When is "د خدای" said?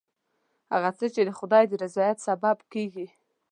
1.27-1.63